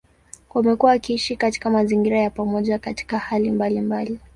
Wamekuwa 0.53 0.91
wakiishi 0.91 1.35
katika 1.35 1.69
mazingira 1.69 2.19
ya 2.19 2.29
pamoja 2.29 2.79
katika 2.79 3.19
hali 3.19 3.51
mbalimbali. 3.51 4.19